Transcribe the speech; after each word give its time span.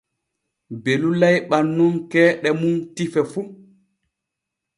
Belu 0.83 1.09
layɓan 1.21 1.65
nun 1.75 1.93
keeɗe 2.11 2.49
mum 2.59 2.75
tife 2.95 3.21
fu. 3.31 3.41